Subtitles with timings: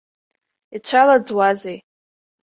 [0.75, 1.77] Ицәалаӡуазеи?